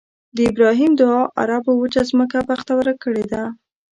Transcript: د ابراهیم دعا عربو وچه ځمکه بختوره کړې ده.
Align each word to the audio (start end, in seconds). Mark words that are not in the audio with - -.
د 0.35 0.37
ابراهیم 0.51 0.91
دعا 1.01 1.21
عربو 1.41 1.71
وچه 1.77 2.01
ځمکه 2.11 2.39
بختوره 2.49 2.93
کړې 3.03 3.25
ده. 3.31 3.43